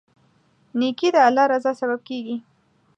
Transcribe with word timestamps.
نیکي 0.79 1.07
د 1.13 1.17
الله 1.27 1.45
رضا 1.53 1.71
سبب 1.81 1.99
کیږي. 2.07 2.37